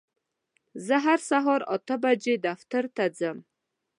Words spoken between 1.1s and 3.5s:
سهار اته بجې دفتر ته ځم.